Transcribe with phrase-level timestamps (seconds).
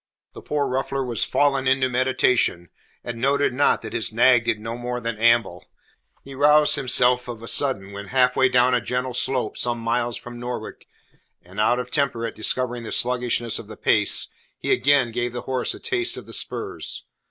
[0.33, 2.69] The poor ruffler was fallen into meditation,
[3.03, 5.67] and noted not that his nag did no more than amble.
[6.23, 9.85] He roused himself of a sudden when half way down a gentle slope some five
[9.85, 10.87] miles from Norwich,
[11.43, 14.27] and out of temper at discovering the sluggishness of the pace,
[14.57, 17.05] he again gave the horse a taste of the spurs.